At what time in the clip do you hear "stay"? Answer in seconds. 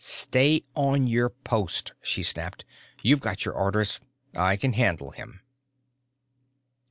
0.03-0.63